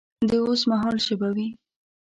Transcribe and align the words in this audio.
د 0.29 0.31
اوس 0.45 0.61
مهال 0.69 0.95
ژبه 1.07 1.29
وي 1.35 1.47